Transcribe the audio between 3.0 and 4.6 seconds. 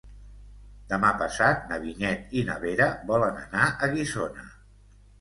volen anar a Guissona.